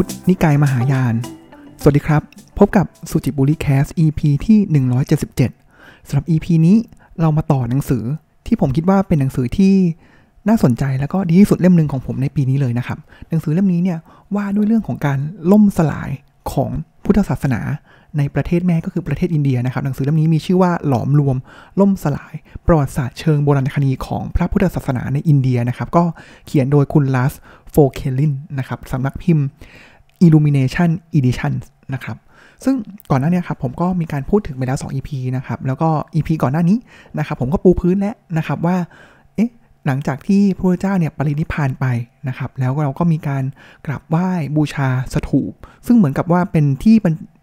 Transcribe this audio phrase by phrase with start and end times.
[0.00, 1.14] พุทธ นิกายมหายาน
[1.80, 2.22] สวัสดีครับ
[2.58, 4.58] พบกับสุจิบุรีแคส EP ที่
[5.54, 6.76] 177สำหรับ EP นี้
[7.20, 8.04] เรามาต่อหนังสือ
[8.46, 9.74] ที่ผมคิดว่าเป็นหนังสือที่
[10.48, 13.98] น่าสนใจแล้วก็ดีที่สุดเล่มหนึ่งของผมในปีนี้เลยนะครับ หนังสือเล่มนี้เนี่ย
[14.34, 15.18] ว่าด้วยเรื่องของการ
[15.52, 16.10] ล่มสลาย
[16.52, 16.70] ของ
[17.04, 17.60] พุทธศาสนา
[18.18, 21.36] ในประเทศแม่ก็คือประเทศอินเดียนะครับ หนังสือเล่มนี้มีชื่อว่าหลอมรวม
[21.80, 22.34] ล่มสลาย
[22.66, 26.04] ประวัติศาสตร์เชิงโบราณคดีของพระพุทธศาสนาในอินเดียนะครับ ก็
[26.46, 27.32] เขียนโดยคุณลัส
[27.70, 29.46] โฟเคลินนะครับสำนักพิมพ์
[30.26, 31.52] Illumination Edition
[31.94, 32.16] นะครับ
[32.64, 32.74] ซึ่ง
[33.10, 36.78] ก่อนหน้านี้ครับผมก็มีการพูดถึงไปแล้ว 2 EP นะครับ แล้วก็ EP ก่อนหน้านี้
[37.18, 38.76] นะครับผมก็ปูพื้นแล้วนะครับว่า
[39.36, 39.50] เอ๊ะ
[39.86, 41.86] หลังจากที่พระเจ้าเนี่ยปรินิพพานไป
[42.28, 43.44] นะครับ แล้วเราก็มีการ
[43.86, 45.52] กราบไหว้บูชาสถูป
[45.86, 46.96] ซึ่งเหมือนกับว่าเป็นที่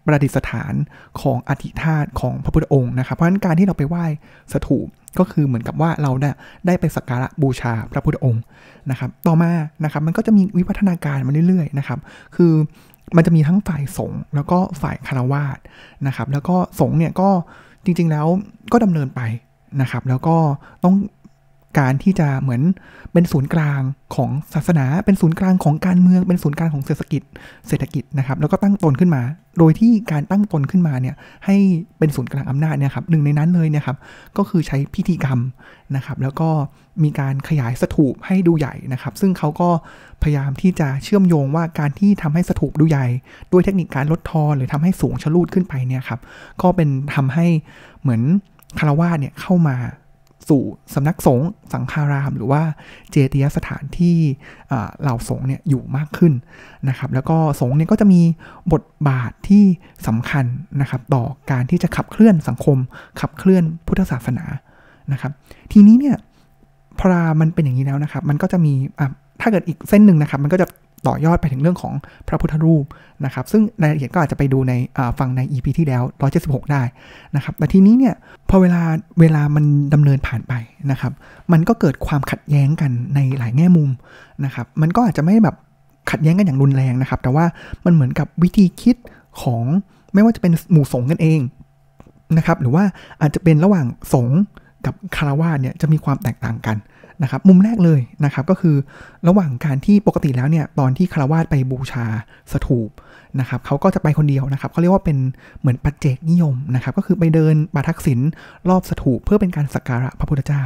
[0.06, 0.74] ประดิษฐาน
[1.20, 4.04] ของอธิธาตของพระพุทธองค์นะครับ เพราะฉะนั้นการที่เราไปไหว้
[4.52, 4.86] สถูป
[5.18, 6.30] ก็คือเหมือนกับว่าเราได้
[6.66, 8.42] ได้ไปสักการะบูชาพระพุทธองค์
[8.90, 9.50] นะครับ ต่อมา
[9.84, 11.98] นะครับมันก็จะมีวิวัฒนาการมาเรื่อยๆนะครับ
[12.36, 12.52] คือ
[13.16, 15.58] มันจะมีทั้งฝ่ายสงฆ์แล้วก็ฝ่ายคารวาส
[16.06, 17.28] นะครับ แล้วก็สงฆ์เนี่ยก็
[17.84, 18.26] จริงๆแล้ว
[18.72, 19.20] ก็ดำเนินไป
[19.80, 20.36] นะครับ แล้วก็
[20.84, 20.94] ต้อง
[21.78, 22.62] การที่จะเหมือน
[23.12, 23.80] เป็นศูนย์กลาง
[24.14, 27.22] ของศาสนา เป็นศูนย์กลางของการเมือง เป็นศูนย์กลางของเศรษฐกิจ
[27.68, 29.22] เศรษฐกิจนะครับ แล้วก็ตั้งตนขึ้นมา
[29.58, 31.14] โดยที่การตั้งตนขึ้นมาเนี่ย
[31.46, 31.56] ให้
[31.98, 33.96] เป็นศูนย์กลางอำนาจเนี่ยครับหนึ่งในนั้นเลยเนี่ยครับ
[34.36, 35.38] ก็คือใช้พิธีกรรม
[35.96, 36.48] นะครับ แล้วก็
[37.04, 39.68] มีการขยายสถูปให้ดูใหญ่นะครับ ซึ่งเขาก็
[40.22, 43.06] พยายามที่จะเชื่อมโยงว่าการที่ทำให้สถูปดูใหญ่
[43.52, 46.20] ด้วยเทคนิคการลดทอนหรือทำให้สูงชะลูดขึ้นไปเนี่ยครับ
[46.62, 47.46] ก็เป็นทำให้
[48.02, 48.22] เหมือน
[48.78, 49.76] คารวาสเนี่ยเข้ามา
[50.48, 50.62] สู่
[50.94, 52.62] สำนักสงฆ์สังฆาราม หรือว่า
[53.10, 54.16] เจติยสถานที่
[55.00, 56.32] เหล่าสงฆ์เนี่ยอยู่มากขึ้น
[56.88, 58.20] นะครับ แล้วก็สงฆ์เนี่ยก็จะมี
[58.72, 59.64] บทบาทที่
[60.06, 60.44] สำคัญ
[60.80, 62.78] นะครับ ต่อการที่จะขับเคลื่อนสังคม
[63.20, 64.44] ขับเคลื่อนพุทธศาสนา
[65.12, 65.32] นะครับ
[65.72, 66.16] ทีนี้เนี่ย
[66.98, 67.06] พอ
[67.40, 68.72] มันเป็นอย่างนี้แล้วนะครับ มันก็จะมี
[69.40, 70.66] ถ้าเกิดอีกเส้นหนึ่งนะครับ มันก็จะ
[71.06, 71.94] ต่อยอดไปถึงเรื่องของ
[72.28, 72.84] พระพุทธรูป
[73.24, 74.72] นะครับ ซึ่งรายละเอียดก็อาจจะไปดูใน
[75.18, 76.02] ฟังใน EP ที่แล้ว
[76.38, 76.82] 176 ได้
[77.36, 78.14] นะครับแต่ทีนี้เนี่ย
[78.48, 78.82] พอเวลา
[79.20, 80.52] เวลามันดำเนินผ่านไป
[80.90, 81.12] นะครับ
[81.52, 83.90] มันก็เกิดความขัดแย้งกันในหลายแง่มุม
[84.44, 85.56] นะครับ มันก็อาจจะไม่แบบ
[86.10, 87.44] ขัดแย้งกันอย่างรุนแรงนะครับ แต่ว่า
[87.84, 88.96] มันเหมือนกับวิธีคิด
[89.42, 89.64] ของ
[90.14, 91.40] ไม่ว่าจะเป็นหมู่สงฆ์กันเอง
[92.36, 92.84] นะครับ หรือว่า
[93.20, 94.40] อาจจะเป็นระหว่างสงฆ์
[94.86, 96.76] กับคารวะเนี่ยจะมีความแตกต่างกัน
[97.24, 98.76] นะครับมุมแรกเลยนะครับก็คือ
[99.28, 102.04] ระหว่างการที่ปกติแล้วเนี่ยตอนที่คารวาสไปบูชา
[102.52, 102.90] สถูป
[103.40, 105.18] นะครับเขาก็จะไปคนเดียวนะครับเขาเรียกว่าเป็น
[105.60, 108.20] เหมือนปัจเจกนิยมนะครับก็คือไปเดินบาทักษิณ
[108.68, 110.62] รอบสถูปเพื่อเป็นการสักการะพระพุทธเจ้า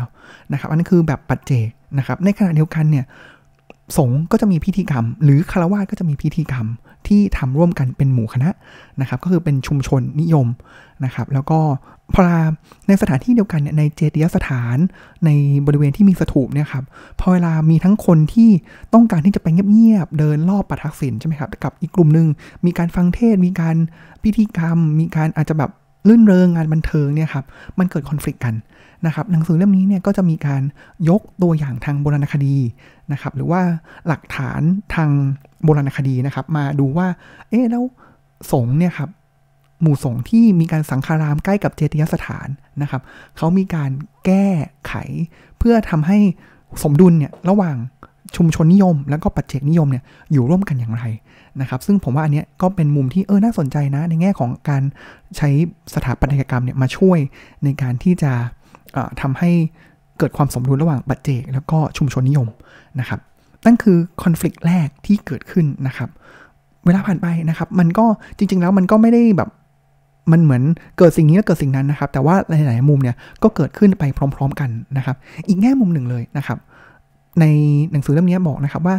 [0.52, 3.04] นะครับอันนั้นคือแบบปัจเจกนะครับในขณะเดียวกันเนี่ย
[3.96, 6.66] สงฆ์ก็จะมีพิธีกรรม หรือคารวาสก็จะมีพิธีกรรม
[7.08, 8.50] ที่ทำร่วมกันเป็นหมู่คณะ
[9.00, 10.46] นะครับก็คือเป็นชุมชนนิยม
[11.04, 11.60] นะครับแล้วก็
[12.14, 12.22] พอ
[12.88, 14.76] ในสถานที่เดียวกันเนี่ยในเจดียสถาน
[15.24, 15.30] ใน
[15.66, 16.84] บริเวณที่มีสถูปเนี่ยครับ
[17.20, 18.50] พอเวลามีทั้งคนที่
[18.94, 22.26] ต้องการที่จะไปเงียบๆเดินรอบประทักษิณใช่ไหมครับกับอีกกลุ่มหนึ่ง
[22.64, 23.76] มีการฟังเทศมีการ
[24.22, 25.70] พิธีกรรม มีการอาจจะแบบ
[26.08, 27.44] ลื่นเริงงานบันเทิงเนี่ยครับ
[27.78, 28.54] มันเกิดคอนฟ lict กัน
[29.06, 30.62] นะครับหนังสือเล่มนี้เนี่ยก็จะมีการ
[31.08, 32.56] ยกตัวอย่างทางโบราณคดี
[33.12, 33.60] นะครับหรือว่า
[34.06, 34.60] หลักฐาน
[34.94, 35.10] ทาง
[35.64, 37.06] โบราณคดีนะครับ มาดูว่า
[37.50, 37.84] เอ๊ะแล้ว
[38.52, 39.10] สงเนี่ยครับ
[39.82, 42.48] หมู่สงที่มีการสังฆารามใกล้กับเจติยสถาน
[42.82, 43.02] นะครับ
[43.36, 43.90] เขามีการ
[44.24, 44.46] แก้
[44.86, 44.94] ไข
[45.58, 46.18] เพื่อทำให้
[46.82, 47.76] สมดุลเนี่ยระหว่าง
[48.36, 50.02] ชุมชนนิยม แล้วก็ปัจเจกนิยมเนี่ย
[50.32, 51.02] อยู่ร่วมกันอย่างไร
[51.60, 54.82] นะครับซึ่งผมว่าอันเนี้ยก็เป็นมุมที่เออน่าสนใจนะ ในแง่ของการ
[55.36, 55.48] ใช้
[55.94, 57.18] สถาปัตยกรรมเนี่ยมาช่วย
[57.64, 58.32] ในการที่จะ
[59.20, 59.50] ทำให้
[60.18, 62.48] เกิดความสมดุลระหว่างปัจเจกแล้วก็ชุมชนนิยม
[63.00, 63.20] นะครับ
[63.66, 66.08] นั่นคือคอน FLICT แรกที่เกิดขึ้นนะครับ
[66.86, 68.06] เวลาผ่านไปนะครับมันก็
[68.36, 69.50] จริง ๆ แล้วมันก็ไม่ได้แบบ
[70.32, 70.62] มันเหมือน
[70.98, 74.04] เกิดสิ่งนี้แล้วเกิดสิ่งนั้นนะครับ แต่ว่าหลาย ๆ มุมเนี่ยก็เกิดขึ้นไป
[74.36, 75.16] พร้อม ๆ กันนะครับ
[75.48, 76.58] อีกแง่มุมหนึ่งเลยนะครับ
[77.40, 77.44] ใน
[77.90, 78.96] หนังสือเล่มนี้บอกนะครับว่า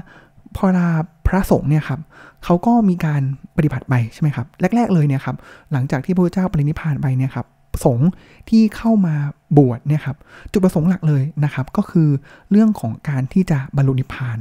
[0.56, 0.88] พอลา
[1.28, 2.00] พระสงฆ์เนี่ยครับ
[2.44, 3.22] เขาก็มีการ
[3.58, 5.36] ปฏิบัติไปใช่ไหมครับ แรก ๆเลยเนี่ยครับ
[5.72, 7.46] หลังจากที่พระพุทธเจ้าปรินิพพานไปเนี่ยครับ
[7.86, 8.10] สงฆ์
[8.50, 9.16] ที่เข้ามา
[9.58, 10.18] บวชเนี่ยครับ
[10.52, 12.10] จุดประสงค์หลักเลยนะครับ ก็คือ
[12.52, 14.38] เรื่องของการที่จะบรรลุนิพพาน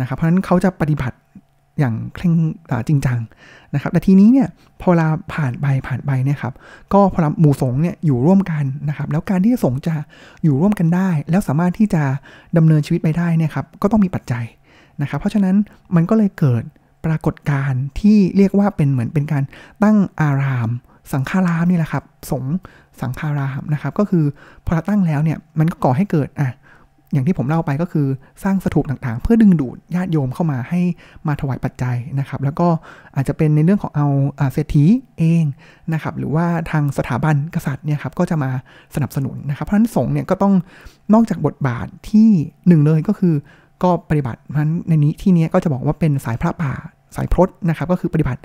[0.00, 1.16] นะครับ เพราะฉะนั้นเขาจะปฏิบัติ
[1.78, 2.34] อย่างเคร่ง
[2.88, 3.18] จริงจัง
[3.74, 4.48] นะครับ แต่ทีนี้เนี่ย
[4.80, 6.54] พอเวลาผ่านไปผ่านไปเนี่ยครับ
[6.92, 9.94] ก็พอหมู่สงเนี่ยอยู่ร่วมกันนะครับ แล้วการที่สงจะ
[10.44, 12.02] อยู่ร่วมกันได้ แล้วสามารถที่จะ
[12.56, 14.44] ดำเนินชีวิตไปได้เนี่ยครับ ก็ต้องมีปัจจัย
[15.02, 15.56] นะครับ เพราะฉะนั้น
[15.94, 16.62] มันก็เลยเกิด
[17.06, 19.44] ปรากฏการณ์ที่เรียกว่าเป็นเหมือนเป็นการ
[19.82, 20.70] ตั้งอาราม
[21.12, 22.44] สังฆารามนี่แหละครับ สง
[23.00, 24.24] สังฆารามนะครับ ก็คือ
[24.66, 26.50] พอตั้งแล้วเนี่ยมันก็ก่อให้เกิดอะ
[27.12, 28.06] อย่างที่ผมเล่าไปก็คือ
[28.42, 30.80] สร้างสถูปต่างๆ เพื่อดึงดูดญาติโยมเข้ามาให้
[31.26, 32.68] มาถวายปัจจัยนะครับ แล้วก็
[33.14, 34.08] อาจจะเป็นในเรื่องของเอา
[34.52, 34.84] เศรษฐี
[35.18, 35.44] เอง
[35.92, 38.50] นะครับ หรือว่าทางสถาบันกษัตริย์เนี่ยครับก็จะมา
[38.94, 40.54] สนับสนุนนะครับ เพราะฉะนั้นสงฆ์เนี่ยก็ต้อง
[41.14, 42.28] นอกจากบทบาทที่
[42.68, 43.34] หนึ่งเลยก็คือ
[43.82, 46.72] ก็ปฏิบัติเพราะฉะนั้นในนี้ที่นี้ก็จะบอกว่าเป็นสายพระป่า
[47.16, 48.40] สายพรตนะครับ ก็คือปฏิบัติ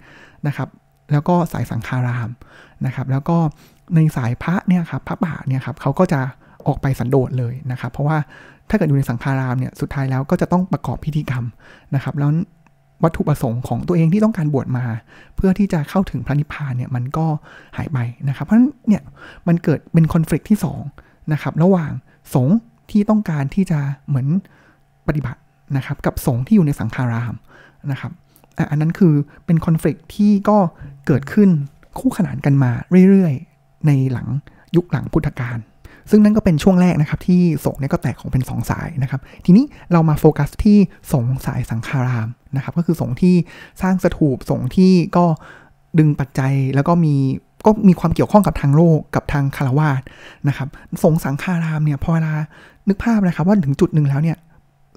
[0.48, 0.68] นะครับ
[1.12, 2.30] แล้วก็สายสังฆาราม
[2.86, 3.38] นะครับ แล้วก็
[3.96, 6.22] ในสายพระเนี่ยครับพระป่าเนี่ยครับเขาก็จะ
[6.68, 8.18] ออกไปสันโดษเลยนะครับ เพราะว่า
[8.70, 11.44] ถ้าเกิดอยู่ในสังฆารามเนี่ยสุดท้ายแล้วก็จะต้องประกอบพิธีกรรม
[11.96, 12.32] นะครับ แล้ว
[13.04, 14.86] วัตถุประสงค์ของตัวเองที่ต้องการบวชมา
[15.36, 17.26] เพื่อที่จะเข้าถึงพระนิพพานเนี่ยมันก็
[17.78, 17.98] หายไป
[18.28, 19.04] นะครับ เพราะฉะนั้นเนี่ย
[19.48, 20.58] มันเกิดเป็นคอน FLICT ที่
[20.94, 21.92] 2นะครับระหว่าง
[22.34, 22.58] สงฆ์
[22.92, 24.28] ที่ต้องการที่จะเหมือน
[25.08, 25.40] ปฏิบัติ
[25.78, 27.34] นะครับกับสงฆ์ที่อยู่ในสังฆาราม
[27.92, 28.12] นะครับ
[28.72, 29.14] อันนั้นคือ
[29.46, 30.58] เป็นคอน FLICT ที่ก็
[31.08, 31.50] เกิดขึ้น
[32.00, 32.72] คู่ขนานกันมา
[33.10, 34.28] เรื่อยๆ ในหลัง
[34.76, 35.58] ยุคหลังพุทธกาล
[36.10, 40.78] ซึ่งนั่นก็เป็นช่วงแรกนะครับที่สงฆ์เนี่ยก็แตกของเป็น 2 สายนะครับ ทีนี้เรามาโฟกัสที่
[41.12, 43.36] สงฆ์สายสังฆารามนะครับ ก็คือสงฆ์ที่
[43.82, 45.26] สร้างสถูปสงฆ์ที่ก็
[46.00, 47.16] ดึงปัจจัยแล้วก็มี
[47.66, 50.02] ก็มีความเกี่ยวข้องกับทางโลกกับทางคารวาส
[50.48, 50.68] นะครับ
[51.04, 52.34] สงสังฆารามเนี่ยพอเวลา
[52.88, 54.38] นึกภาพนะครับว่าถึงจุดหนึ่งแล้วเนี่ย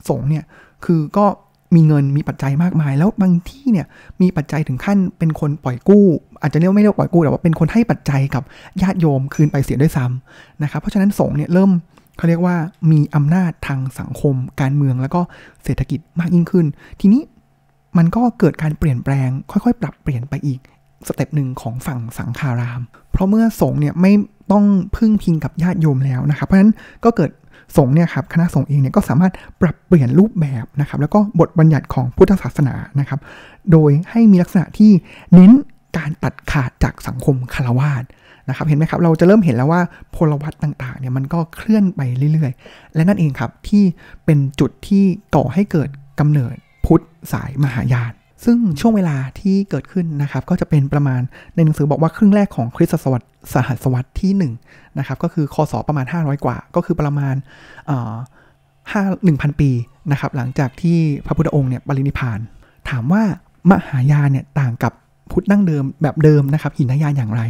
[0.08, 0.44] สงเนี่ย
[0.84, 1.26] คือก็
[1.74, 3.86] มีเงินมีปัจจัยมากมาย แล้วบางที่เนี่ย
[4.22, 6.06] มีปัจจัยถึงขั้นเป็นคนปล่อยกู้
[6.42, 8.42] อาจจะเรียกไม่เรียกปล่อยกู้แต่ว่าเป็นคนให้ปัจจัยกับ
[8.82, 11.70] ญาติโยมคืนไปเสียด้วยซ้ำนะครับเพราะฉะนั้นสงฆ์เนี่ยเริ่ม
[12.16, 12.56] เขาเรียกว่า
[12.90, 15.20] มีอำนาจทางสังคม การเมืองแล้วก็
[15.64, 16.66] เศรษฐกิจมากยิ่งขึ้น
[17.00, 17.22] ทีนี้
[17.98, 20.60] มันก็เกิดการเปลี่ยนแปลง ค่อยๆ ปรับเปลี่ยนไปอีก
[21.06, 22.80] step หนึ่งของฝั่งสังฆาราม
[23.12, 24.12] เพราะเมื่อสงฆ์เนี่ยไม่
[24.52, 24.64] ต้อง
[24.96, 26.72] พึ่งพิงกับญาติโยมแล้วนะครับ เพราะฉะนั้น
[27.04, 27.30] ก็เกิด
[27.76, 33.20] สงฆ์เนี่ยครับคณะสงฆ์เองเนี่ยก็สามารถปรับเปลี่ยนรูปแบบนะครับแล้วก็บทบัญญัติของพุทธศาสนานะครับ
[33.72, 34.90] โดยให้มีลักษณะที่
[35.34, 35.52] เน้น
[35.96, 38.04] การตัดขาดจากสังคมคารวาส
[38.48, 39.80] นะครับเห็นไหมครับเราจะเริ่มเห็นแล้วว่า
[40.16, 42.00] พลวัตต่างๆเนี่ยมันก็เคลื่อนไป
[42.32, 43.84] เรื่อยๆ และนั่นเองครับที่
[44.24, 45.04] เป็นจุดที่
[45.36, 45.88] ก่อให้เกิด
[46.20, 46.54] กำเนิด
[46.86, 47.00] พุทธ
[47.32, 48.12] สายมหายาน
[48.44, 51.20] ซึ่งช่วงเวลาที่เกิดขึ้นนะครับก็จะเป็นประมาณ
[51.54, 57.34] ในหนังสือบอกว่าครึ่งแรกของคริสตศตวรรษสหัสวรรษที่1นะครับก็คือคศประมาณ 500 กว่า ก็คือประมาณ
[58.92, 59.70] ห้าหนึ่งพันปี
[60.12, 62.38] นะครับหลังจากที่พระพุทธองค์เนี่ยปรินิพาน
[62.90, 63.22] ถามว่า
[63.70, 64.92] มหายานเนี่ยต่างกับ
[65.30, 67.42] พุทธดั้งเดิมแบบเดิมนะครับหินยานอย่างไร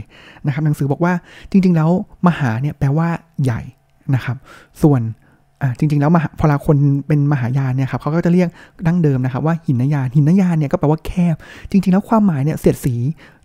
[0.46, 1.12] นะครับหนังสือบอกว่า
[1.50, 1.90] จริง ๆ แล้ว
[2.26, 3.08] มหาเนี่ยแปลว่า
[3.44, 3.60] ใหญ่
[4.14, 4.36] นะครับ
[4.82, 5.00] ส่วน
[5.78, 6.76] จริง ๆ แล้วพอลาคน
[7.06, 8.48] เป็นมหายานเนี่ยครับเขาก็จะเรียก
[8.86, 11.36] ดั้งเดิมนะครับว่าหินนยานหินนยานเนี่ยก็แปลว่าแคบ
[11.70, 12.94] จริง ๆ แล้วความหมายเนี่ยเสียดสี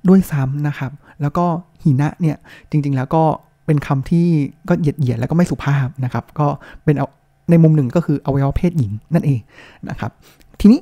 [0.10, 0.92] ด้วยซ้ำนะครับ
[1.22, 1.46] แล้วก็
[1.84, 2.38] หินะเนี่ย
[2.70, 3.24] จริง ๆ แล้วก็
[3.66, 4.28] เป็นคำที่
[4.70, 6.48] ก็เหยียดเหยียดแล้วก็ไม่สุภาพนะครับ ก็
[6.84, 7.08] เป็นเอา
[7.50, 9.40] ในมุมหนึ่งก็คืออวัยวะเพศหญิงนั่นเอง
[9.90, 10.12] นะครับ
[10.60, 10.80] ทีนี้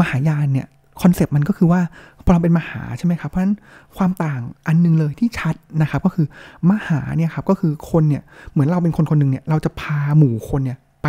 [0.00, 0.66] มหายานเนี่ย
[1.02, 1.80] คอนเซปต์มันก็คือว่า
[2.24, 3.54] พอเราเป็นมหาใช่ไหมครับ เพราะฉะนั้น
[3.96, 6.26] ความต่างอันนึงเลยที่ชัดนะครับ ก็คือ
[6.70, 8.22] มหาเนี่ยครับก็คือคนเนี่ย
[8.52, 11.08] เหมือนเราเป็นคนคนหนึ่งเนี่ยเราจะพาหมู่คนเนี่ยไป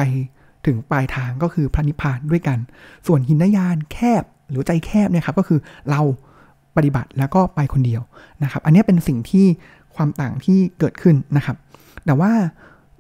[0.66, 2.58] ถึงปลายทางก็คือพระนิพพานด้วยกัน
[3.08, 5.60] ส่วนหินยานแคบหรือใจแคบเนี่ยครับก็คือ
[5.92, 6.02] เรา
[6.76, 8.02] ปฏิบัติแล้วก็ไปคนเดียว
[8.44, 9.46] นะครับ อันนี้เป็นสิ่งที่
[9.96, 11.58] ความต่างที่เกิดขึ้นนะครับ
[12.06, 12.32] แต่ว่า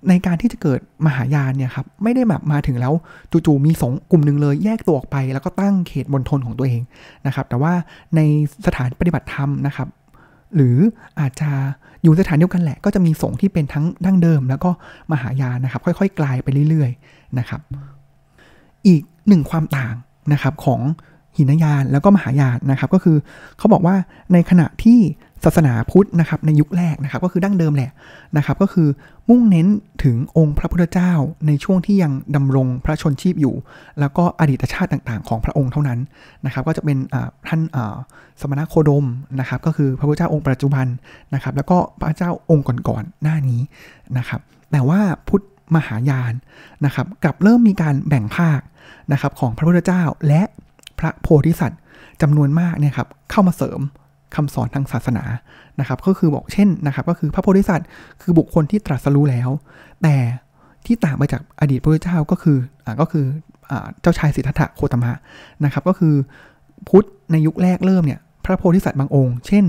[0.09, 2.94] ในการที่จะเกิดมหายานเนี่ยครับไม่ได้แบบมาถึงแล้ว
[3.31, 6.81] จู่ๆมีสงกลุ่มหนึ่งเลยแยกตัวออกไป แล้วก็ตั้งเขตมณฑลของตัวเอง
[7.27, 7.73] นะครับแต่ว่า
[8.15, 8.19] ใน
[8.65, 9.88] สถานปฏิบัติธรรมนะครับ
[10.55, 10.77] หรือ
[11.19, 11.50] อาจจะ
[12.03, 14.69] อยู่สถานเดียวกันแหละ ก็จะมีสงที่เป็นทั้งดั้งเดิม แล้วก็
[15.11, 17.61] มหายานนะครับ ค่อยๆ กลายไปเรื่อยๆนะครับ
[18.88, 19.95] อีกหนึ่งความต่าง
[20.33, 20.81] นะครับของ
[21.38, 23.17] หินยานแล้วก็มหายานนะครับ ก็คือ
[23.57, 23.95] เขาบอกว่า
[24.33, 24.99] ในขณะที่
[25.44, 27.92] ศาสนาพุทธนะครับในยุคแรกนะครับก็คือดั้งเดิมแหละ
[28.38, 28.88] นะครับก็คือ
[29.30, 29.68] มุ่งเน้น
[30.04, 31.12] ถึงองค์พระพุทธเจ้า
[31.47, 33.56] ในช่วงที่ยังดำรงพระชนชีพอยู่
[34.00, 36.00] แล้วก็อดีตชาติต่างๆ ของพระองค์เท่านั้น
[36.45, 36.97] นะครับก็จะเป็น
[37.47, 37.62] ท่าน
[38.42, 39.06] สมณโคดม
[39.40, 40.85] นะครับก็คือพระพุทธเจ้าองค์ปัจจุบัน
[41.33, 43.62] นะครับแล้วก็พระเจ้าองค์ก่อนๆหน้านี้
[44.18, 45.44] นะครับแต่ว่าพุทธ
[45.76, 46.33] มหายาน
[46.85, 48.59] นะครับกลับเริ่มมีการแบ่งภาค
[49.12, 50.42] นะครับของพระพุทธเจ้าและ
[51.00, 51.80] พระโพธิสัตว์
[52.21, 53.80] จำนวนมากเนี่ยครับเข้ามาเสริม
[54.35, 55.23] คำสอนทางศาสนา
[55.80, 57.87] นะครับ ก็คือบอกเช่นนะครับ ก็คือพระโพธิสัตว์
[58.21, 59.49] คือบุคคลที่ตรัสรู้แล้ว
[60.04, 60.16] แต่
[60.85, 63.25] ที่ต่างไปจากอดีตพระเจ้าก็คืออ่าก็คือ
[63.71, 65.11] อ่าเจ้าชายสิทธัตถะโคตมะ
[65.66, 66.16] นะครับ ก็คือ
[66.90, 69.66] พุทธในยุคแรกเริ่มเนี่ยพระโพธิสัตว์บางองค์ เช่น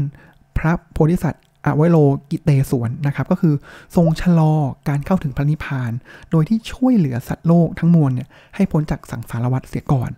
[0.58, 1.96] พระโพธิสัตว์ อวโล
[2.30, 3.54] กิเตสวนนะครับก็คือ
[3.96, 4.52] ทรงชะลอ
[4.88, 5.92] การเข้าถึงพระนิพพาน
[6.30, 10.10] โดยที่ช่วยเหลือสัตว์โลกทั้งมวลเนี่ยให้พ้นจากสังสารวัฏเสียก่อน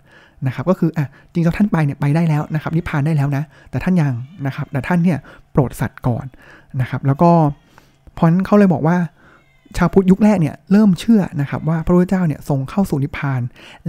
[0.47, 4.15] นะครับก็คืออะจริงๆท่านไปเนี่ยไปได้แล้วนะครับนิพพานได้แล้วนะ แต่ท่านยัง
[4.47, 5.19] นะครับแต่ท่านเนี่ย
[5.53, 6.27] โปรดสัตว์ก่อน
[6.81, 7.31] นะครับแล้วก็
[8.19, 8.99] พอนเขาเลยบอกว่า
[9.77, 13.41] ชาวพุทธยุคแรกเนี่ยเริ่มเชื่อนะครับว่าพระพุทธเจ้าเนี่ยทรงเข้าสู่นิพพาน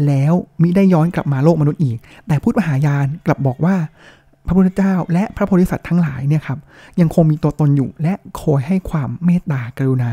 [0.07, 1.97] แล้วมิได้ย้อนกลับมาโลกมนุษย์อีก
[2.27, 3.75] แต่พุทธมหายานกลับบอกว่า
[4.47, 6.59] พระพุทธเจ้าและพระโพธิสัตว์ทั้งหลายเนี่ยครับ
[6.99, 10.11] ยังคงมีตัวตนอยู่และคอยให้ความเมตตากรุณา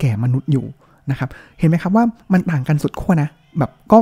[0.00, 0.66] แก่มนุษย์อยู่
[1.10, 1.28] นะครับ
[1.58, 3.28] เห็นไหมครับว่ามันต่างกันสุดขั้วนะ
[3.58, 3.98] แบบก็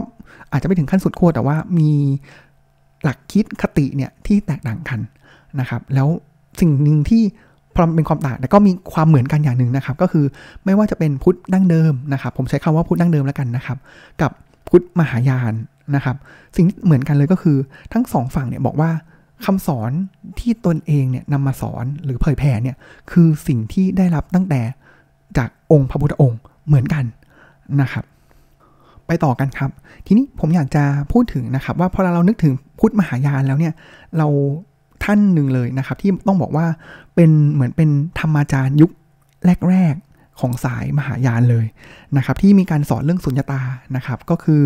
[0.52, 1.90] อาจจะไม่ถึงขั้นสุดขั้วแต่ว่ามี
[3.02, 5.00] หลักคิดคติเนี่ยที่แตกต่างกัน
[5.60, 6.08] นะครับ แล้ว
[6.60, 7.22] สิ่งหนึ่งที่
[7.74, 10.24] พอเป็นความต่างแต่ก็มีความเหมือนกันอย่างหนึ่งนะครับ ก็คือ
[10.64, 13.78] ไม่ว่าจะเป็นพุทธดั้งเดิมนะครับ ผมใช้คำว่าพุทธดั้งเดิมแล้วกันนะครับ
[14.22, 14.30] กับ
[14.68, 15.54] พุทธมหายาน
[15.94, 16.16] นะครับ
[16.56, 17.56] สิ่งเหมือนกันเลยก็คือ
[17.92, 18.90] ทั้งสองฝั่งเนี่ยบอกว่า
[19.44, 19.90] คำสอน
[20.40, 22.76] ที่ตนเองเนี่ยนำมาสอนหรือเผยแผ่เนี่ย
[23.10, 24.60] คือสิ่งที่ได้รับตั้งแต่
[25.38, 27.04] จากองค์พระพุทธองค์เหมือนกัน
[27.80, 28.04] นะครับ
[29.06, 29.70] ไปต่อกันครับ
[30.06, 33.74] ทีนี้ผมอยากจะพูดถึงนะครับ ว่าพอเรานึกถึงพุทธมหายานแล้วเนี่ย
[34.18, 34.28] เรา
[35.04, 36.66] ท่านหนึ่งเลยนะครับ ที่ต้องบอกว่า
[37.14, 38.90] เป็นเหมือนเป็นธรรมาจารย์ยุค
[39.70, 41.66] แรกๆ ของสายมหายานเลย
[42.16, 43.62] นะครับที่มีการสอนเรื่องสุญญตา
[43.96, 44.60] นะครับก็คือ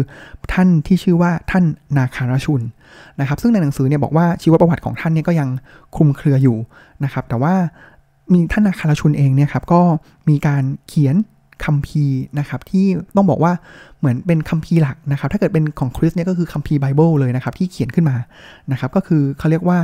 [0.53, 1.65] ท่านที่ชื่อว่าท่าน
[1.97, 2.63] นาคารชุน
[3.21, 5.49] นะครับซึ่งในหนังสือเนี่ยบอกว่าชีวประวัติของท่านเนี่ยก็ยัง
[5.97, 6.57] คลุมเครืออยู่
[7.05, 7.55] นะครับแต่ว่า
[8.33, 9.81] มีท่านนาคารชุนเองเนี่ยครับก็
[10.29, 11.17] มีการเขียน
[11.65, 13.53] คัมภีร์นะครับที่ต้องบอกว่า
[13.99, 18.17] เหมือนเป็นคัมภีร์หลักนะครับถ้าเกิดเป็นของคริสต์เนี่ยก็คือคัมภีร์ไบเบิลเลยนะครับที่เขียนขึ้นมา
[18.73, 19.79] นะครับก็คือเขาเรียกว่า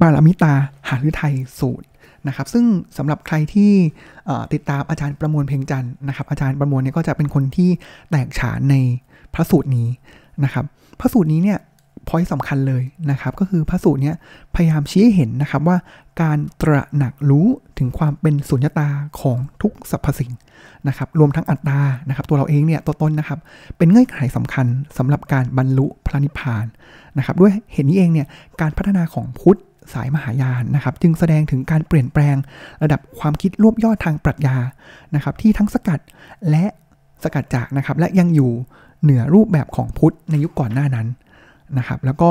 [0.00, 0.52] ปารามิตา
[0.88, 1.86] หาฤทัยสูตร
[2.28, 2.64] นะครับซึ่ง
[2.98, 3.72] สำหรับใครที่
[4.52, 7.70] ติดตามอาจารย์ประมวลเพลงจันนะครับอาจารย์ประมวลเนี่ยก็จะเป็นคนที่
[8.10, 8.76] แตกฉานใน
[9.34, 9.88] พระสูตรนี้
[10.44, 10.64] นะครับ
[11.00, 11.58] พระสูตรนี้เนี่ย
[12.08, 14.16] พอยสำคัญเลยนะครับ ก็คือพระสูตรเนี้ย
[14.54, 15.76] พยายามชี้ให้เห็นนะครับว่า
[16.22, 17.46] การตระหนักรู้
[17.78, 18.88] ถึงความเป็นสุญญตา
[19.20, 20.32] ของทุกสรรพสิ่ง
[20.88, 23.38] นะครับ รวมทั้งอัตตานะครับตัวเราเองเนี่ยตัวตนนะครับ
[23.78, 24.66] เป็นเงื่อนไขสำคัญ
[24.98, 26.66] สำหรับการบรรลุพระนิพพาน
[27.18, 28.26] นะครับ ด้วยเหตุนี้เองเนี่ย
[28.60, 29.58] การพัฒนาของพุทธ
[29.92, 32.36] สายมหายานนะครับ จึงแสดงถึงการเปลี่ยนแปลง
[32.82, 34.56] ระดับความคิดรวบยอดทางปรัชญา
[35.14, 36.00] นะครับ ที่ทั้งสกัด
[36.50, 36.64] และ
[37.22, 38.50] สกัดจากนะครับ และยังอยู่
[39.02, 41.06] เหนือรูปแบบของพุทธในยุคก่อนหน้านั้น
[41.78, 42.30] นะครับ แล้วก็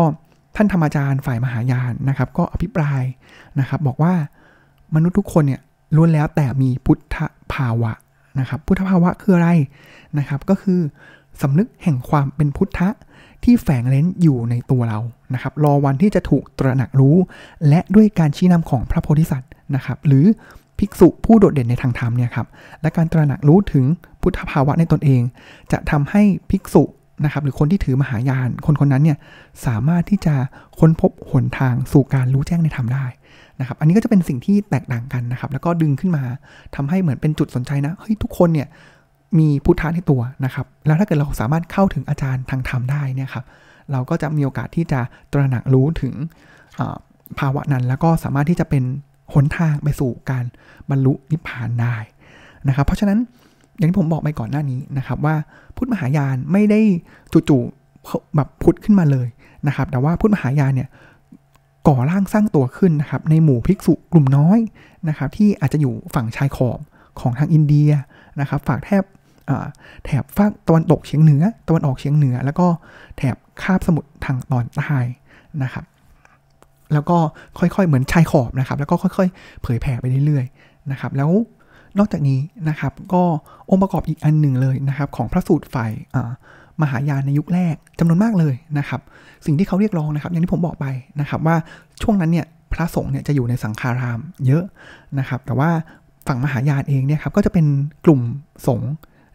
[0.56, 3.02] ท่านธรรมาจารย์ฝ่ายมหายานนะครับ ก็อภิปราย
[3.60, 4.14] นะครับ บอกว่า
[4.96, 5.62] มนุษย์ทุกคนเนี่ย
[5.96, 7.18] ล้วนแล้วแต่มีพุทธ
[7.54, 7.92] ภาวะ
[8.40, 9.50] นะครับ พุทธภาวะคืออะไร
[10.18, 10.80] นะครับ ก็คือ
[11.42, 12.90] สำนึกแห่งความเป็นพุทธะ
[13.44, 15.00] ที่แฝงเล้นอยู่ในตัวเรา
[15.34, 17.16] นะครับ รอวันที่จะถูกตระหนักรู้
[17.70, 20.26] และด้วยการชี้นำของพระโพธิสัตว์นะครับ หรือ
[20.80, 22.48] ภิกษุผู้โดดเด่นในทางธรรมเนี่ยครับ
[22.82, 23.86] และการตระหนักรู้ถึง
[24.22, 25.22] พุทธภาวะในตนเอง
[25.72, 26.84] จะทำให้ภิกษุ
[27.24, 29.18] นะครับ หรือคนที่ถือมหายาน คนคนนั้นเนี่ย
[29.66, 30.36] สามารถที่จะ
[30.80, 33.06] ค้นพบหนทางสู่การรู้แจ้งในธรรมได้
[33.60, 36.24] นะครับ อันนี้ก็จะเป็นสิ่งที่แตกต่างกันนะครับ แล้วก็ดึงขึ้นมา
[36.76, 38.68] ทำให้เหมือนเป็นจุดสนใจนะ เฮ้ยทุกคนเนี่ย
[39.40, 43.46] มีพุทธะในตัวนะครับ แล้วถ้าเกิดเราสามารถเข้าถึงอาจารย์ทางธรรมได้เนี่ยครับ
[43.92, 45.00] เราก็จะมีโอกาสที่จะ
[45.32, 46.14] ตระหนักรู้ถึง
[47.40, 48.84] ภาวะนั้น แล้วก็สามารถที่จะเป็น
[49.34, 50.46] หนทางไปสู่การ
[50.90, 51.96] บรรลุนิพพานได้
[52.68, 53.20] นะครับ เพราะฉะนั้น
[53.78, 55.36] อย่างที่ผมบอกไปก่อนหน้านี้นะครับ ว่า
[55.76, 56.80] พุทธมหายานไม่ได้
[57.50, 59.28] จู่ๆแบบพุทธขึ้นมาเลย
[59.68, 60.90] นะครับ แต่ว่าพุทธมหายานเนี่ย
[61.88, 64.60] ก่อร่างสร้างตัวขึ้นนะครับในหมู่ภิกษุกลุ่มน้อย
[65.10, 66.80] นะครับที่อาจจะอยู่ฝั่งชายขอบ
[67.20, 67.90] ของทางอินเดีย
[68.40, 69.04] นะครับ ฝากแทบ
[70.06, 72.68] แถบฝั่งตะวันตกเฉียงเหนือ ตะวันออกเฉียงเหนือ แล้วก็
[73.18, 74.98] แถบคาบสมุทรทางตอนใต้
[75.64, 75.86] นะครับ
[76.94, 77.18] แล้วก็
[77.60, 81.32] ค่อยๆเหมือนชายขอบนะครับ แล้วก็ค่อยๆ เผยแผ่ไปเรื่อยๆนะครับ แล้ว
[81.98, 83.24] นอกจากนี้นะครับก็
[83.70, 85.92] องค์ประกอบอีกอันหนึ่งเลยนะครับ ของพระสูตรฝ่าย
[86.82, 89.02] มหายานในยุคแรกจำนวนมากเลยนะครับ
[89.46, 90.86] สิ่งที่เขาเรียกร้องนะครับ อย่างที่ผมบอกไป
[91.20, 91.56] นะครับ ว่า
[92.02, 94.64] ช่วงนั้นเนี่ยพระสงฆ์เนี่ยจะอยู่ในสังฆารามเยอะ
[95.20, 95.70] นะครับ แต่ว่า
[96.28, 97.66] ฝั่งมหายานเองเนี่ยครับก็จะเป็น
[98.06, 98.22] กลุ่ม
[98.68, 98.92] สงฆ์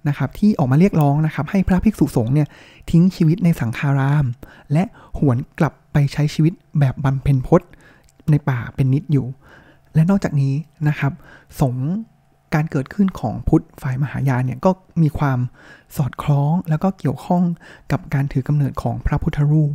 [0.09, 2.49] นะครับที่ออกมาเรียกร้องนะครับให้พระภิกษุสงฆ์เนี่ย
[2.91, 4.25] ทิ้งชีวิตในสังฆาราม
[4.73, 4.85] และ
[5.19, 7.69] หวนกลับไปใช้ชีวิตแบบบำเพ็ญพจน์
[8.31, 9.27] ในป่าเป็นนิดอยู่
[9.95, 10.55] และนอกจากนี้
[10.89, 11.13] นะครับ
[11.61, 11.75] สง
[12.55, 14.71] การเกิดขึ้นของพุทธฝ่ายมหายานเนี่ยก็
[15.03, 15.39] มีความ
[15.97, 17.43] สอดคล้องแล้วก็เกี่ยวข้อง
[17.93, 19.73] กับการถือกำเนิดของพระพุทธรูป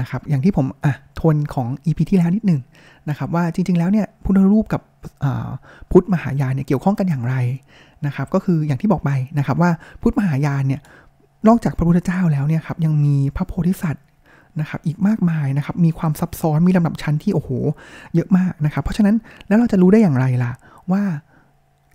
[0.00, 2.60] นะครับ อย่างที่ผมอะทวนของ EP ที่แล้วนิดหนึ่ง
[3.08, 4.82] นะครับ ว่าจริง ๆ แล้วเนี่ยพุทธรูปกับ
[5.90, 7.34] พุทธมหายานเนี่ยเกี่ยวข้องกันอย่างไร
[8.06, 9.70] นะครับ ก็คืออย่างที่บอกไปนะครับว่า
[10.02, 10.80] พุทธมหายานเนี่ย
[11.48, 14.04] นอกจากพระพุทธเจ้าแล้วเนี่ยครับยังมีพระโพธิสัตว์
[14.60, 17.50] นะครับอีกมากมายนะครับมีความซับซ้อนมีลำดับชั้นที่โอ้โห
[18.14, 19.16] เยอะมากนะครับเพราะฉะนั้น
[19.48, 20.52] แล้วเราจะรู้ได้อย่างไรล่ะ
[20.92, 21.02] ว่า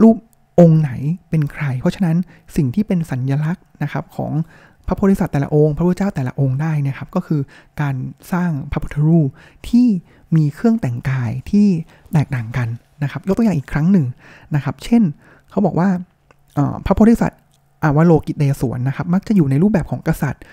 [0.02, 0.18] รูป
[0.60, 0.92] องค์ไหน
[1.30, 2.18] เป็นใคร เพราะฉะนั้น
[2.56, 4.32] สิ่งที่เป็นสัญญลักษณ์นะครับของ
[4.88, 7.42] พระโพธิสัตว์แต่ละองค์ พระพุทธเจ้าแต่ละองค์ได้นะครับ ก็คือ
[7.82, 7.96] การ
[8.32, 9.30] สร้างพระพุทธรูป
[9.70, 9.88] ที่
[10.36, 11.68] มีเครื่องแต่งกายที่
[12.14, 12.68] แตกต่างกัน
[13.04, 14.06] นะครับ ยกตัวอย่างอีกครั้งหนึ่ง
[14.56, 15.04] นะครับ เช่น
[15.50, 15.90] เขาบอกว่า
[16.86, 17.42] พระโพธิสัตว์
[17.84, 20.44] อาวโลกิเตสวนนะครับ มักจะอยู่ในรูปแบบของกษัตริย์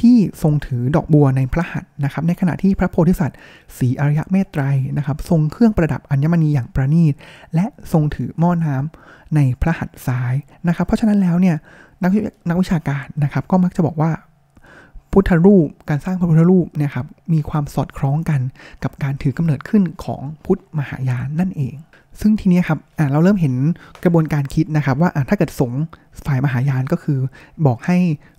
[0.00, 3.38] ที่ทรงถือดอกบัวในพระหัตถ์นะครับ ในขณะที่พระโพธิสัตว์
[3.78, 4.62] สีอริยะเมตไตร
[4.96, 7.14] นะครับ ทรงเครื่องประดับอัญมณีอย่างประณีต
[7.54, 10.34] และทรงถือหม้อน้ำในพระหัตถ์ซ้าย
[10.68, 11.56] นะครับ เพราะฉะนั้นแล้วเนี่ย
[12.02, 12.10] นัก
[12.48, 14.10] นักวิชาการนะครับ ก็มักจะบอกว่า
[15.12, 18.40] พุทธรูป การสร้างพระพุทธรูปเนี่ยครับมีความสอดคล้องกัน
[18.82, 21.76] กับการถือกำเนิดขึ้นของพุทธมหายานนั่นเอง
[22.20, 22.78] ซึ่งทีนี้ครับ
[23.12, 23.54] เราเริ่มเห็น
[24.04, 25.72] กระบวนการคิดนะครับ ว่าถ้าเกิดสง
[26.26, 27.18] ฝ่ายมหายานก็คือ
[27.66, 27.96] บอกให้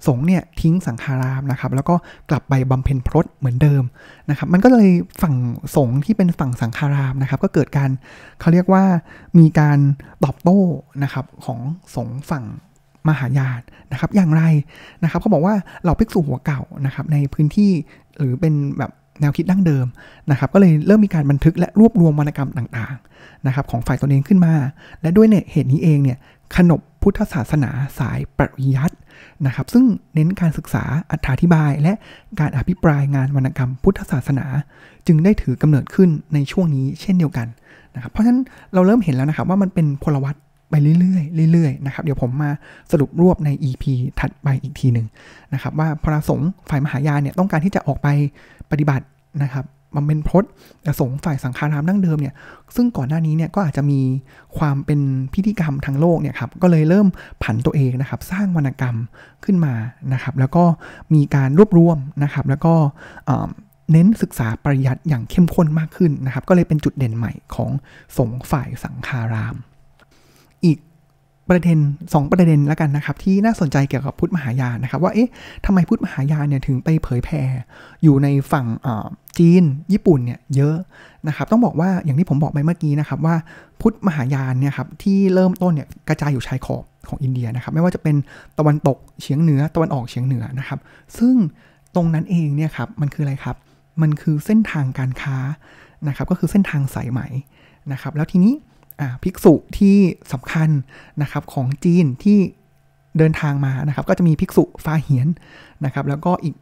[0.08, 1.96] สงเนี่ยทิ้งสังขารามนะครับ แล้วก็
[2.30, 3.84] กลับไปบำเพ็ญพรตเหมือนเดิม
[4.30, 4.90] นะครับ มันก็เลย
[5.22, 5.36] ฝั่ง
[5.76, 7.90] สงที่เป็นฝั่งสังขารามนะครับ ก็เกิดการ
[8.40, 8.84] เขาเรียกว่า
[9.40, 9.80] มีการ
[10.24, 10.60] ตอบโต้
[11.04, 11.60] นะครับของ
[11.96, 12.46] สงฝั่ง
[13.08, 14.44] มหายานนะครับ อย่างไร
[15.04, 15.56] นะครับเขาบอกว่า
[15.86, 17.72] เราภิกษุหัวเก่านะครับในพื้นที่
[18.18, 18.92] หรือเป็นแบบ
[19.22, 19.86] แนวคิดดั้งเดิม
[20.32, 24.54] นะครับ ก็เลยเริ่มมีการบันทึกและรวบรวมวรรณกรรมต่างๆนะครับ ของฝ่ายตนเองขึ้นมา
[25.02, 26.18] และด้วยเนี่ยเหตุนี้เองเนี่ย
[26.56, 27.70] ขนบพุทธศาสนา
[28.00, 28.96] สายปริยัติ
[29.46, 31.94] นะครับ ซึ่งเน้นการศึกษาอธิบาย และ
[32.40, 34.46] การอภิปรายงานวรรณกรรมพุทธศาสนา
[35.08, 37.48] จึงได้ถือกำเนิดขึ้นในช่วงนี้เช่นเดียวกัน
[37.96, 38.42] นะครับ เพราะฉะนั้น
[38.74, 40.36] เราเริ่มเห็นแล้วนะครับว่ามันเป็นพลวัต
[40.74, 42.52] ไปเรื่อยๆเรื่อยๆนะครับเดี๋ยวผมมา
[42.92, 43.84] สรุปรวบใน EP
[44.20, 45.08] ถัดไปอีกทีหนึ่ง
[45.54, 48.08] นะครับว่าพระสงฆ์ฝ่ายมหายานเนี่ยต้องการที่จะออกไป
[48.72, 49.06] ปฏิบัติ
[49.44, 49.66] นะครับ
[49.96, 50.52] มันเป็นพจน์
[51.00, 52.34] สงฆ์ฝ่ายสังฆารามดั้งเดิมเนี่ย
[52.76, 54.00] ซึ่งก่อนหน้านี้เนี่ยก็อาจจะมี
[54.58, 55.00] ความเป็น
[55.34, 57.08] พิธีกรรมทางโลกเนี่ยครับก็เลยเริ่ม
[57.44, 58.96] ผันตัวเองนะครับ สร้างวรรณกรรม
[59.46, 59.74] ขึ้นมา
[60.14, 60.64] นะครับแล้วก็
[61.14, 62.74] มีการรวบรวมนะครับแล้วก็
[63.92, 67.70] เน้นศึกษาปริยัติอย่างเข้มข้นมากขึ้นนะครับ ก็เลยเป็นจุดเด่นใหม่ของ
[68.18, 69.56] สงฆ์ฝ่ายสังฆาราม
[70.66, 70.78] อีก
[71.50, 75.30] ประเด็น 2 ประเด็นแล้วกันนะครับ ที่น่าสนใจเกี่ยวกับพุทธมหายานนะครับ ว่าเอ๊ะ
[75.66, 77.42] ทำไมพุทธมหายานเนี่ยถึงไปเผยแผ่
[78.04, 78.66] อยู่ในฝั่ง
[79.38, 80.76] จีน ญี่ปุ่นเนี่ยเยอะ
[81.28, 83.36] นะครับ ต้องบอกว่าอย่างที่ผมบอกไปเมื่อกี้นะครับ ว่า
[83.82, 88.16] พุทธมหายานเนี่ยครับที่เริ่มต้นเนี่ยกระจายอยู่ชายขอบของอินเดียนะครับ ไม่ว่าจะเป็น
[88.58, 90.80] ตะวันตกเฉียงเหนือตะวันออกเฉียงเหนือนะครับ
[91.18, 91.36] ซึ่ง
[91.96, 93.56] ตรงนั้นเองเนี่ยครับมันคืออะไรครับ
[94.02, 95.38] มันคือเส้นทางการค้า
[96.08, 97.22] นะครับ ก็คือเส้นทางสายไหม
[97.92, 98.54] นะครับ แล้วทีนี้
[99.24, 99.98] ภิกษุที่
[100.34, 100.70] สำคัญ
[101.22, 102.40] นะครับของจีนที่
[103.18, 105.28] เดินทางมานะครับ ก็จะมีภิกษุฟาเหียน
[105.86, 106.56] นะครับ แล้วก็อีก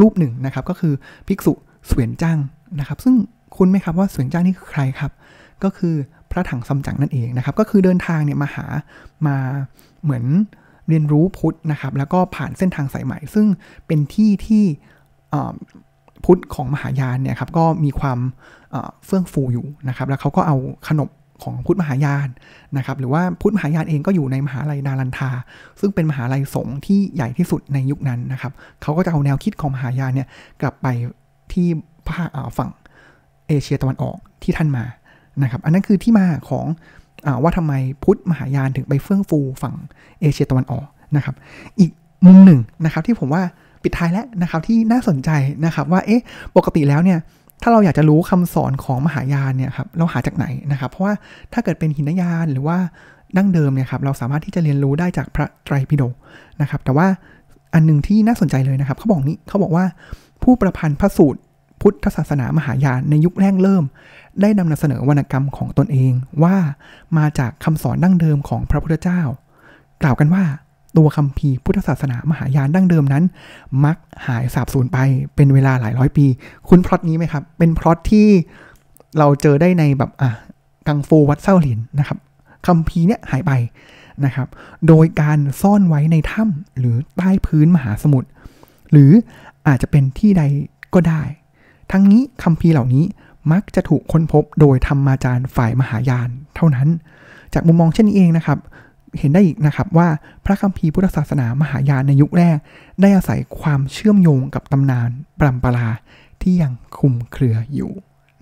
[0.00, 0.94] รูปหนึ่งนะครับ ก็คือ
[1.28, 1.52] ภิกษุ
[1.86, 2.38] เสวียนจ้าง
[2.80, 3.14] นะครับ ซึ่ง
[3.56, 5.12] คุณไหมครับว่าเสวียนจ้างนี่คือใครครับ
[5.64, 5.94] ก็คือ
[6.30, 8.66] พระถังซัมจั๋งนั่นเองนะครับ ก็คือเดินทางเนี่ยมาหา
[9.26, 9.36] มา
[10.02, 10.24] เหมือน
[10.88, 13.46] เรียนรู้พุทธนะครับ แล้วก็ผ่านเส้นทางสายใหม่ซึ่ง
[13.86, 14.64] เป็นที่ที่
[16.24, 18.18] พุทธของมหายานเนี่ยครับก็มีความ
[19.06, 20.56] เฟื่องฟูอยู่นะครับ แล้วเขาก็เอา
[20.88, 21.08] ขนบ
[21.42, 22.28] ของพุทธมหายาน
[22.76, 25.30] นะครับหรือว่าพุทธมหายานเองก็อยู่ในมหาลัยนาลันทา
[25.80, 30.28] ซึ่งเป็นมหาลัยสงฆ์ที่ใหญ่ที่สุดในยุคนั้นนะครับเขาก็จะเอาแนวคิดของมหายานเนี่ย
[30.60, 30.86] กลับไป
[31.52, 31.66] ที่
[32.08, 32.70] ภาคฝั่ง
[33.48, 34.84] เอเชียตะวันออกที่ท่านมา
[35.42, 36.66] นะครับอันนั้นคือที่มาของ
[37.26, 37.72] อว่าทำไม
[38.04, 39.74] พุทธมหายานถึงไปเฟื่องฟูฝั่ง
[40.20, 41.34] เอเชียตะวันออกนะครับ
[41.80, 41.90] อีก
[42.26, 43.42] มุมหนึ่งนะครับที่ผมว่า
[43.82, 45.30] ปิดท้ายแล้วนะครับที่น่าสนใจ
[45.66, 46.22] นะครับว่าเอ๊ะ
[46.56, 47.18] ปกติแล้วเนี่ย
[47.62, 51.14] ถ้าเราอยากจะรู้คำสอนของมหายานเนี่ยครับเราหาจากไหนนะครับ เพราะว่า
[51.52, 52.78] ถ้าเกิดเป็นหินยานหรือว่า
[53.36, 56.14] ดั้งเดิมเนี่ยครับเราสามารถที่จะเรียนรู้ได้จากพระไตรปิฎก
[56.60, 57.06] นะครับ แต่ว่า
[57.74, 59.84] อันหนึ่งที่น่าสนใจเลยนะครับเขาบอกนี้เขาบอกว่า
[60.42, 61.40] ผู้ประพันธ์พระสูตร
[61.80, 63.84] พุทธศาสนามหายานในยุคแรกเริ่ม
[64.40, 66.56] ได้นำเสนอวรรณกรรมของตนเองว่า
[67.18, 69.20] มาจากคำสอนดั้งเดิมของพระพุทธเจ้า
[70.02, 70.44] กล่าวกันว่า
[70.96, 73.24] ตัวคำพีพุทธศาสนามหายานดั้งเดิมนั้น
[73.84, 73.96] มัก
[74.26, 74.98] หายสาบสูญไป
[75.34, 76.26] เป็นเวลาหลายร้อยปี
[76.68, 78.26] คุณพล็อตนี้ไหมครับ เป็นพล็อตที่
[79.18, 80.30] เราเจอได้ในแบบอะ
[80.86, 82.18] กังฟูวัดเส้าหลินนะครับ
[82.66, 83.52] คำพีเนี่ยหายไป
[84.24, 84.48] นะครับ
[84.88, 88.28] โดยการซ่อนไว้ในถ้ำหรือใต้พื้นมหาสมุทร
[88.92, 89.10] หรือ
[89.66, 90.42] อาจจะเป็นที่ใด
[90.94, 91.22] ก็ได้
[91.92, 93.04] ทั้งนี้คำพีเหล่านี้
[93.52, 96.88] มักจะถูกค้นพบโดยธรรมาจารย์ฝ่ายมหายานเท่านั้น
[97.54, 98.58] จากมุมมองเช่นนี้เองนะครับ
[99.18, 100.08] เห็นได้อีกนะครับว่า
[100.44, 102.58] พระคัมภีร์พุทธศาสนามหายานในยุคแรก
[103.00, 105.88] ได้อาศัยความเชื่อมโยงกับตำนานปรัมปรา
[106.42, 107.90] ที่ยังคุมเครืออยู่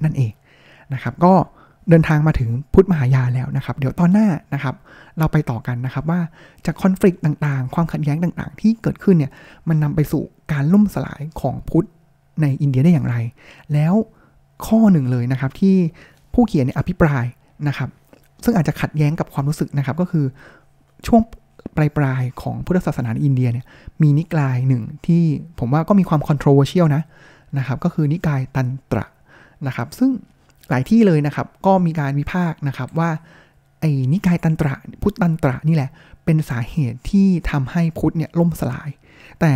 [0.05, 0.33] นั่นเอง
[0.93, 1.35] นะครับ ก็
[1.89, 4.75] เดินทางมาถึงพุทธมหายานแล้วนะครับ เดี๋ยวตอนหน้านะครับ
[5.19, 6.21] เราไปต่อกันนะครับว่า
[6.67, 9.33] จากคอนฟ lict ต่างๆ ความขัดแย้งต่างๆ ที่เกิดขึ้นเนี่ย
[9.69, 11.87] มันนำไปสู่การล่มสลายของพุทธ
[12.43, 13.17] ในอินเดียได้อย่างไร
[13.73, 13.95] แล้ว
[14.67, 15.77] ข้อหนึ่งเลยนะครับที่
[16.35, 17.25] ผู้เขียนเนี่ยอภิปราย
[17.69, 17.89] นะครับ
[18.45, 20.25] ซึ่งอาจจะขัดแย้งกับความรู้สึกนะครับก็คือ
[21.07, 21.23] ช่วง
[21.77, 23.67] ปลายปลายของพุทธศาสนาในอินเดียเนี่ย
[24.03, 25.23] มีนิกายหนึ่งที่
[25.59, 27.03] ผมว่าก็มีความ controversial นะ
[27.59, 29.07] นะครับก็คือนิกายตันตระ
[29.67, 30.11] นะครับซึ่ง
[30.71, 33.11] หลายที่เลยนะครับก็มีการวิพากษ์นะครับว่า
[33.81, 35.91] ไอ้นิกายตันตระพุทธตันตระนี่แหละ
[36.25, 38.89] เป็นสาเหตุที่ทำให้พุทธเนี่ยล่มสลาย
[39.41, 39.53] แต่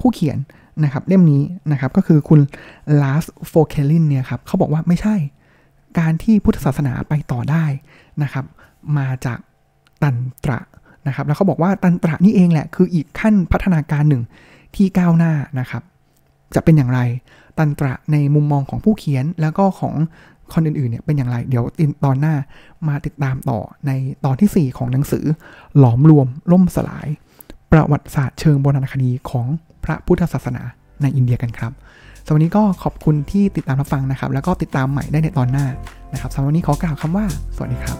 [0.00, 0.38] ผู้เขียน
[0.84, 2.40] นะครับเล่มนี้นะครับก็คือคุณ
[3.02, 5.16] ลาสโฟเคลินเนี่ยครับเขาบอกว่าไม่ใช่
[5.98, 7.64] การที่พุทธศาสนาไปต่อได้
[8.22, 8.44] นะครับ
[8.98, 9.38] มาจาก
[10.02, 10.58] ตันตระ
[11.06, 14.22] นะครับ แล้วเขาบอกว่าตันตระนี่เองแหละ คืออีกขั้นพัฒนาการหนึ่ง
[14.76, 15.82] ที่ก้าวหน้านะครับ
[16.54, 17.00] จะเป็นอย่างไร
[17.58, 19.94] ตันตระในมุมมองของผู้เขียนแล้วก็ของ
[20.52, 21.64] คนอื่นๆเนี่ยเป็นอย่างไร เดี๋ยว
[22.04, 22.34] ตอนหน้า
[22.88, 23.90] มาติดตามต่อใน
[24.24, 25.24] ตอนที่ 4 ของหนังสือ
[25.78, 27.08] หลอมรวมล่มสลาย
[27.72, 29.46] ประวัติศาสตร์เชิงโบราณคดีของ
[29.84, 30.62] พระพุทธศาสนา
[31.02, 35.66] ในอินเดียกันครับำหรับนนี้ก็ขอบคุณที่ติดตามรับฟังนะครับ แล้วก็ติดตามใหม่ได้ในตอนหน้า
[36.12, 37.98] นะครับสำหรับวันนี้ขอกล่าวคำว่า สวัสดีครับ